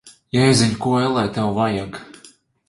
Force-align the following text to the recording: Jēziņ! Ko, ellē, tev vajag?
Jēziņ! 0.37 0.71
Ko, 0.85 0.93
ellē, 1.09 1.27
tev 1.37 1.53
vajag? 1.61 2.01